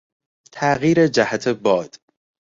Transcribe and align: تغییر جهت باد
تغییر 0.51 1.07
جهت 1.07 1.47
باد 1.47 1.97